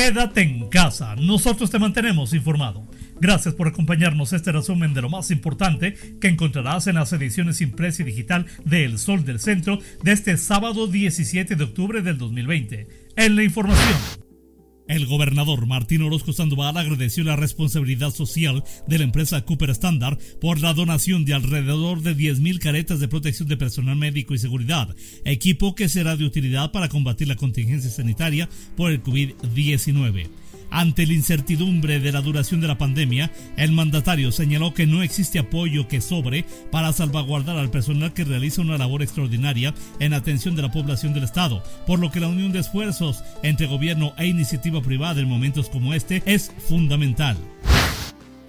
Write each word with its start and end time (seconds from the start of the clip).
Quédate 0.00 0.40
en 0.40 0.70
casa, 0.70 1.14
nosotros 1.16 1.70
te 1.70 1.78
mantenemos 1.78 2.32
informado. 2.32 2.88
Gracias 3.20 3.52
por 3.52 3.68
acompañarnos 3.68 4.32
este 4.32 4.50
resumen 4.50 4.94
de 4.94 5.02
lo 5.02 5.10
más 5.10 5.30
importante 5.30 5.94
que 6.18 6.28
encontrarás 6.28 6.86
en 6.86 6.94
las 6.94 7.12
ediciones 7.12 7.60
impresa 7.60 8.00
y 8.00 8.06
digital 8.06 8.46
de 8.64 8.86
El 8.86 8.98
Sol 8.98 9.26
del 9.26 9.40
Centro 9.40 9.78
de 10.02 10.12
este 10.12 10.38
sábado 10.38 10.86
17 10.86 11.54
de 11.54 11.64
octubre 11.64 12.00
del 12.00 12.16
2020. 12.16 12.88
En 13.16 13.36
la 13.36 13.42
información. 13.42 14.19
El 14.90 15.06
gobernador 15.06 15.66
Martín 15.66 16.02
Orozco 16.02 16.32
Sandoval 16.32 16.76
agradeció 16.76 17.22
la 17.22 17.36
responsabilidad 17.36 18.10
social 18.10 18.64
de 18.88 18.98
la 18.98 19.04
empresa 19.04 19.40
Cooper 19.42 19.70
Standard 19.70 20.18
por 20.40 20.58
la 20.58 20.74
donación 20.74 21.24
de 21.24 21.32
alrededor 21.32 22.02
de 22.02 22.16
10.000 22.16 22.58
caretas 22.58 22.98
de 22.98 23.06
protección 23.06 23.46
de 23.46 23.56
personal 23.56 23.94
médico 23.94 24.34
y 24.34 24.38
seguridad, 24.38 24.92
equipo 25.24 25.76
que 25.76 25.88
será 25.88 26.16
de 26.16 26.24
utilidad 26.24 26.72
para 26.72 26.88
combatir 26.88 27.28
la 27.28 27.36
contingencia 27.36 27.88
sanitaria 27.88 28.48
por 28.76 28.90
el 28.90 29.00
COVID-19. 29.00 30.28
Ante 30.70 31.06
la 31.06 31.14
incertidumbre 31.14 31.98
de 32.00 32.12
la 32.12 32.20
duración 32.20 32.60
de 32.60 32.68
la 32.68 32.78
pandemia, 32.78 33.30
el 33.56 33.72
mandatario 33.72 34.32
señaló 34.32 34.72
que 34.72 34.86
no 34.86 35.02
existe 35.02 35.38
apoyo 35.38 35.88
que 35.88 36.00
sobre 36.00 36.44
para 36.70 36.92
salvaguardar 36.92 37.56
al 37.56 37.70
personal 37.70 38.12
que 38.12 38.24
realiza 38.24 38.62
una 38.62 38.78
labor 38.78 39.02
extraordinaria 39.02 39.74
en 39.98 40.14
atención 40.14 40.54
de 40.54 40.62
la 40.62 40.70
población 40.70 41.12
del 41.12 41.24
Estado, 41.24 41.62
por 41.86 41.98
lo 41.98 42.10
que 42.10 42.20
la 42.20 42.28
unión 42.28 42.52
de 42.52 42.60
esfuerzos 42.60 43.22
entre 43.42 43.66
gobierno 43.66 44.12
e 44.16 44.26
iniciativa 44.26 44.80
privada 44.80 45.20
en 45.20 45.28
momentos 45.28 45.68
como 45.68 45.94
este 45.94 46.22
es 46.24 46.52
fundamental. 46.68 47.36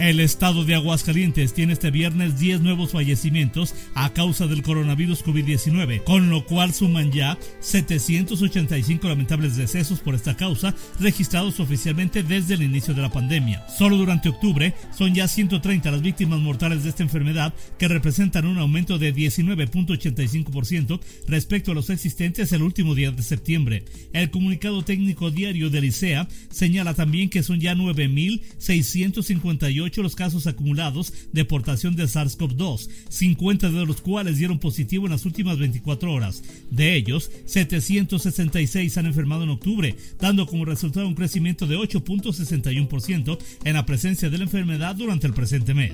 El 0.02 0.20
estado 0.20 0.66
de 0.66 0.74
Aguascalientes 0.74 1.54
tiene 1.54 1.74
este 1.74 1.92
viernes 1.92 2.40
10 2.40 2.62
nuevos 2.62 2.94
fallecimientos 2.94 3.76
a 3.94 4.12
causa 4.12 4.48
del 4.48 4.64
coronavirus 4.64 5.24
COVID-19, 5.24 6.04
con 6.04 6.32
lo 6.32 6.44
cual 6.44 6.74
suman 6.74 7.12
ya 7.12 7.38
785 7.60 9.08
lamentables 9.08 9.58
decesos 9.58 10.00
por 10.00 10.16
esta 10.16 10.36
causa 10.36 10.74
registrados 11.00 11.60
oficialmente 11.60 12.24
desde 12.24 12.56
el 12.56 12.64
inicio 12.64 12.96
de 12.96 13.04
la 13.04 13.12
pandemia. 13.12 13.64
Solo 13.78 13.96
durante 13.96 14.30
octubre 14.30 14.74
son 14.98 15.14
ya 15.14 15.28
130 15.28 15.92
las 15.92 16.02
víctimas 16.02 16.40
mortales 16.40 16.82
de 16.82 16.90
esta 16.90 17.04
enfermedad, 17.04 17.54
que 17.78 17.88
representan 17.88 18.48
un 18.48 18.58
aumento 18.58 18.98
de 18.98 19.14
19.85% 19.14 21.00
respecto 21.28 21.74
a 21.74 21.76
los 21.76 21.92
existentes 21.92 22.52
el 22.54 22.64
último 22.64 22.96
día 22.96 23.12
de 23.12 23.22
septiembre. 23.22 23.86
El 24.14 24.32
comunicado 24.32 24.82
técnico 24.82 25.30
diario 25.30 25.70
del 25.70 25.86
ICEA 25.86 26.28
señala 26.50 26.96
también 26.96 27.30
que 27.30 27.44
son 27.44 27.60
ya 27.60 27.76
9.658 27.76 29.91
los 29.98 30.16
casos 30.16 30.48
acumulados 30.48 31.14
de 31.34 31.44
portación 31.44 31.96
de 31.96 32.06
SARS-CoV-2, 32.06 32.90
50 33.10 33.70
de 33.70 33.86
los 33.86 34.00
cuales 34.00 34.38
dieron 34.38 34.60
positivo 34.60 35.06
en 35.06 35.12
las 35.12 35.26
últimas 35.26 35.58
24 35.58 36.12
horas. 36.12 36.44
De 36.70 36.96
ellos, 36.96 37.30
766 37.46 38.98
han 38.98 39.06
enfermado 39.08 39.44
en 39.44 39.50
octubre, 39.50 39.96
dando 40.20 40.48
como 40.48 40.66
resultado 40.66 41.08
un 41.08 41.16
crecimiento 41.16 41.68
de 41.68 41.78
8.61% 41.78 43.38
en 43.66 43.74
la 43.74 43.86
presencia 43.86 44.30
de 44.30 44.38
la 44.38 44.46
enfermedad 44.46 44.96
durante 44.96 45.28
el 45.28 45.34
presente 45.34 45.74
mes. 45.74 45.94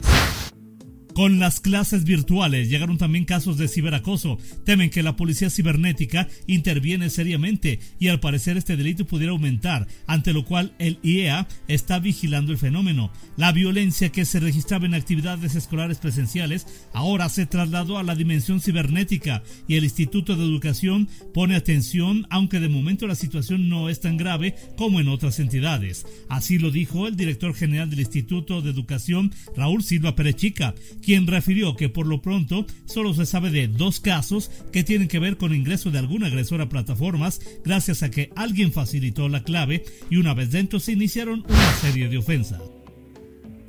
Con 1.17 1.39
las 1.39 1.59
clases 1.61 2.03
virtuales 2.03 2.69
llegaron 2.69 2.99
también 2.99 3.25
casos 3.25 3.57
de 3.57 3.67
ciberacoso. 3.67 4.37
Temen 4.65 4.91
que 4.91 5.01
la 5.01 5.15
policía 5.15 5.49
cibernética 5.49 6.27
interviene 6.45 7.09
seriamente 7.09 7.79
y 7.97 8.09
al 8.09 8.19
parecer 8.19 8.55
este 8.55 8.77
delito 8.77 9.07
pudiera 9.07 9.31
aumentar, 9.31 9.87
ante 10.05 10.31
lo 10.31 10.45
cual 10.45 10.75
el 10.77 10.99
IEA 11.01 11.47
está 11.67 11.97
vigilando 11.97 12.51
el 12.51 12.59
fenómeno. 12.59 13.11
La 13.35 13.51
violencia 13.51 14.09
que 14.09 14.25
se 14.25 14.39
registraba 14.39 14.85
en 14.85 14.93
actividades 14.93 15.55
escolares 15.55 15.97
presenciales 15.97 16.67
ahora 16.93 17.29
se 17.29 17.47
trasladó 17.47 17.97
a 17.97 18.03
la 18.03 18.13
dimensión 18.13 18.61
cibernética 18.61 19.41
y 19.67 19.73
el 19.73 19.85
Instituto 19.85 20.35
de 20.35 20.43
Educación 20.43 21.09
pone 21.33 21.55
atención, 21.55 22.27
aunque 22.29 22.59
de 22.59 22.69
momento 22.69 23.07
la 23.07 23.15
situación 23.15 23.69
no 23.69 23.89
es 23.89 24.01
tan 24.01 24.17
grave 24.17 24.53
como 24.77 24.99
en 24.99 25.07
otras 25.07 25.39
entidades. 25.39 26.05
Así 26.29 26.59
lo 26.59 26.69
dijo 26.69 27.07
el 27.07 27.15
director 27.15 27.55
general 27.55 27.89
del 27.89 28.01
Instituto 28.01 28.61
de 28.61 28.69
Educación, 28.69 29.33
Raúl 29.55 29.81
Silva 29.81 30.13
Perechica, 30.15 30.75
quien 31.07 31.25
refirió 31.25 31.77
que 31.77 31.87
por 31.87 32.05
lo 32.05 32.21
pronto 32.21 32.65
solo 32.83 33.13
se 33.13 33.25
sabe 33.25 33.49
de 33.49 33.69
dos 33.69 34.01
casos 34.01 34.51
que 34.73 34.83
tienen 34.83 35.07
que 35.07 35.19
ver 35.19 35.37
con 35.37 35.55
ingreso 35.55 35.89
de 35.89 35.99
algún 35.99 36.25
agresor 36.25 36.59
a 36.59 36.67
plataformas 36.67 37.39
gracias 37.63 38.03
a 38.03 38.11
que 38.11 38.29
alguien 38.35 38.73
facilitó 38.73 39.29
la 39.29 39.45
clave 39.45 39.85
y 40.09 40.17
una 40.17 40.33
vez 40.33 40.51
dentro 40.51 40.81
se 40.81 40.91
iniciaron 40.91 41.45
una 41.47 41.73
serie 41.75 42.09
de 42.09 42.17
ofensas. 42.17 42.59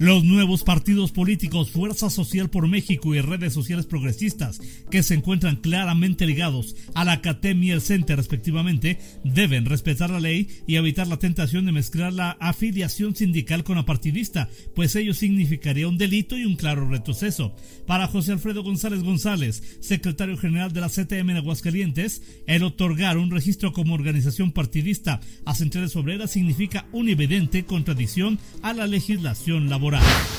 Los 0.01 0.23
nuevos 0.23 0.63
partidos 0.63 1.11
políticos 1.11 1.73
Fuerza 1.73 2.09
Social 2.09 2.51
por 2.51 2.69
México 2.69 3.17
y 3.17 3.21
redes 3.21 3.53
sociales 3.53 3.85
progresistas, 3.85 4.61
que 4.93 5.03
se 5.03 5.15
encuentran 5.15 5.57
claramente 5.57 6.25
ligados 6.25 6.77
a 6.95 7.05
la 7.05 7.21
CATEM 7.21 7.65
y 7.65 7.71
el 7.73 7.81
CENTE 7.81 8.15
respectivamente, 8.15 9.01
deben 9.25 9.65
respetar 9.65 10.11
la 10.11 10.21
ley 10.21 10.49
y 10.69 10.77
evitar 10.77 11.09
la 11.09 11.17
tentación 11.17 11.67
de 11.67 11.73
mezclar 11.73 12.13
la 12.13 12.37
afiliación 12.39 13.17
sindical 13.17 13.65
con 13.65 13.75
la 13.75 13.87
partidista, 13.87 14.49
pues 14.77 14.95
ello 14.95 15.15
significaría 15.15 15.89
un 15.89 15.99
delito 15.99 16.39
y 16.39 16.45
un 16.45 16.55
claro 16.55 16.89
retroceso. 16.89 17.57
Para 17.85 18.07
José 18.07 18.31
Alfredo 18.31 18.63
González 18.63 19.03
González, 19.03 19.79
secretario 19.81 20.37
general 20.37 20.73
de 20.73 20.81
la 20.81 20.91
CTM 20.91 21.31
en 21.31 21.37
Aguascalientes, 21.39 22.23
el 22.47 22.63
otorgar 22.63 23.19
un 23.19 23.33
registro 23.33 23.73
como 23.73 23.95
organización 23.95 24.53
partidista 24.53 25.19
a 25.45 25.57
centrales 25.57 25.97
obreras 25.97 26.31
significa 26.31 26.87
una 26.93 27.11
evidente 27.11 27.65
contradicción 27.65 28.39
a 28.63 28.73
la 28.73 28.87
legislación 28.87 29.69
laboral. 29.69 29.88
Morales. 29.89 30.38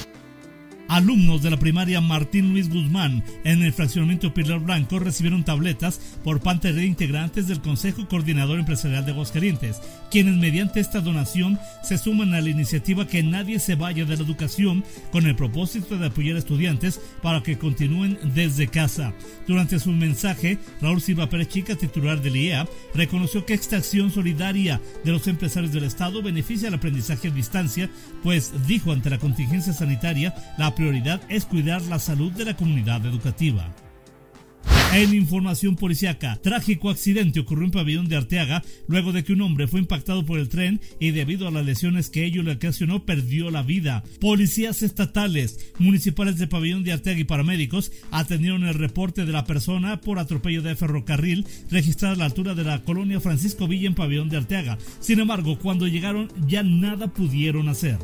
Alumnos 0.89 1.43
de 1.43 1.51
la 1.51 1.57
primaria 1.57 2.01
Martín 2.01 2.49
Luis 2.49 2.67
Guzmán 2.67 3.23
en 3.43 3.61
el 3.61 3.73
fraccionamiento 3.73 4.33
Pilar 4.33 4.59
Blanco 4.59 4.97
recibieron 4.97 5.43
tabletas 5.43 6.01
por 6.23 6.41
parte 6.41 6.73
de 6.73 6.83
integrantes 6.83 7.47
del 7.47 7.61
Consejo 7.61 8.07
Coordinador 8.07 8.57
Empresarial 8.57 9.05
de 9.05 9.11
Aguascalientes, 9.11 9.79
quienes 10.09 10.35
mediante 10.37 10.79
esta 10.79 11.01
donación 11.01 11.59
se 11.83 11.99
suman 11.99 12.33
a 12.33 12.41
la 12.41 12.49
iniciativa 12.49 13.05
Que 13.05 13.21
nadie 13.21 13.59
se 13.59 13.75
vaya 13.75 14.03
de 14.03 14.17
la 14.17 14.23
educación 14.23 14.83
con 15.11 15.27
el 15.27 15.35
propósito 15.35 15.95
de 15.95 16.07
apoyar 16.07 16.37
a 16.37 16.39
estudiantes 16.39 16.99
para 17.21 17.43
que 17.43 17.59
continúen 17.59 18.17
desde 18.33 18.67
casa. 18.67 19.13
Durante 19.47 19.77
su 19.77 19.91
mensaje, 19.91 20.57
Raúl 20.81 21.01
Silva 21.01 21.29
Pérez 21.29 21.49
Chica, 21.49 21.75
titular 21.75 22.19
del 22.19 22.35
IEA, 22.35 22.67
reconoció 22.95 23.45
que 23.45 23.53
esta 23.53 23.77
acción 23.77 24.09
solidaria 24.11 24.81
de 25.03 25.11
los 25.11 25.27
empresarios 25.27 25.71
del 25.71 25.83
Estado 25.83 26.23
beneficia 26.23 26.69
al 26.69 26.73
aprendizaje 26.73 27.27
a 27.27 27.31
distancia, 27.31 27.91
pues 28.23 28.53
dijo 28.65 28.91
ante 28.91 29.11
la 29.11 29.19
contingencia 29.19 29.71
sanitaria 29.71 30.33
la 30.57 30.78
prioridad 30.79 31.19
es 31.27 31.43
cuidar 31.43 31.81
la 31.87 31.99
salud 31.99 32.31
de 32.31 32.45
la 32.45 32.55
comunidad 32.55 33.05
educativa. 33.05 33.75
En 34.93 35.13
información 35.13 35.75
policiaca, 35.75 36.39
trágico 36.41 36.89
accidente 36.89 37.41
ocurrió 37.41 37.65
en 37.65 37.71
Pabellón 37.71 38.07
de 38.07 38.15
Arteaga 38.15 38.63
luego 38.87 39.11
de 39.11 39.25
que 39.25 39.33
un 39.33 39.41
hombre 39.41 39.67
fue 39.67 39.81
impactado 39.81 40.25
por 40.25 40.39
el 40.39 40.47
tren 40.47 40.79
y 40.97 41.11
debido 41.11 41.49
a 41.49 41.51
las 41.51 41.65
lesiones 41.65 42.09
que 42.09 42.23
ello 42.23 42.43
le 42.43 42.53
ocasionó 42.53 43.05
perdió 43.05 43.51
la 43.51 43.61
vida. 43.61 44.05
Policías 44.21 44.81
estatales, 44.81 45.73
municipales 45.79 46.37
de 46.37 46.47
Pabellón 46.47 46.85
de 46.85 46.93
Arteaga 46.93 47.19
y 47.19 47.25
paramédicos 47.25 47.91
atendieron 48.09 48.63
el 48.63 48.73
reporte 48.73 49.25
de 49.25 49.33
la 49.33 49.43
persona 49.43 49.99
por 49.99 50.17
atropello 50.17 50.61
de 50.61 50.77
ferrocarril 50.77 51.45
registrada 51.69 52.13
a 52.13 52.17
la 52.17 52.25
altura 52.25 52.55
de 52.55 52.63
la 52.63 52.83
colonia 52.83 53.19
Francisco 53.19 53.67
Villa 53.67 53.87
en 53.87 53.95
Pabellón 53.95 54.29
de 54.29 54.37
Arteaga. 54.37 54.77
Sin 55.01 55.19
embargo, 55.19 55.59
cuando 55.59 55.87
llegaron 55.87 56.29
ya 56.47 56.63
nada 56.63 57.13
pudieron 57.13 57.67
hacer. 57.67 57.97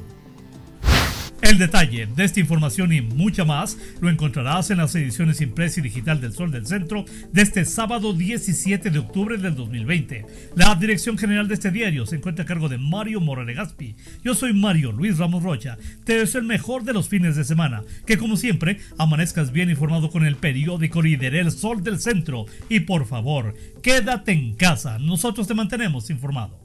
El 1.45 1.59
detalle 1.59 2.07
de 2.07 2.23
esta 2.23 2.39
información 2.39 2.91
y 2.91 3.01
mucha 3.01 3.45
más 3.45 3.77
lo 4.01 4.09
encontrarás 4.09 4.71
en 4.71 4.79
las 4.79 4.95
ediciones 4.95 5.41
impresa 5.41 5.79
y 5.79 5.83
digital 5.83 6.19
del 6.19 6.33
Sol 6.33 6.49
del 6.49 6.65
Centro 6.65 7.05
de 7.31 7.43
este 7.43 7.65
sábado 7.65 8.13
17 8.13 8.89
de 8.89 8.97
octubre 8.97 9.37
del 9.37 9.53
2020. 9.53 10.25
La 10.55 10.73
dirección 10.73 11.19
general 11.19 11.47
de 11.47 11.53
este 11.53 11.69
diario 11.69 12.07
se 12.07 12.15
encuentra 12.15 12.45
a 12.45 12.47
cargo 12.47 12.67
de 12.67 12.79
Mario 12.79 13.21
Moralegaspi. 13.21 13.95
Yo 14.23 14.33
soy 14.33 14.53
Mario 14.53 14.91
Luis 14.91 15.19
Ramos 15.19 15.43
Rocha. 15.43 15.77
Te 16.03 16.17
deseo 16.17 16.41
el 16.41 16.47
mejor 16.47 16.83
de 16.83 16.93
los 16.93 17.09
fines 17.09 17.35
de 17.35 17.43
semana. 17.43 17.83
Que 18.07 18.17
como 18.17 18.37
siempre 18.37 18.79
amanezcas 18.97 19.51
bien 19.51 19.69
informado 19.69 20.09
con 20.09 20.25
el 20.25 20.37
periódico 20.37 21.03
líder 21.03 21.35
El 21.35 21.51
Sol 21.51 21.83
del 21.83 21.99
Centro. 21.99 22.47
Y 22.69 22.79
por 22.79 23.05
favor, 23.05 23.53
quédate 23.83 24.31
en 24.31 24.55
casa. 24.55 24.97
Nosotros 24.97 25.47
te 25.47 25.53
mantenemos 25.53 26.09
informado. 26.09 26.64